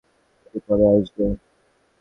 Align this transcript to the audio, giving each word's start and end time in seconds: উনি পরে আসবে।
উনি 0.45 0.59
পরে 0.65 0.85
আসবে। 0.91 1.25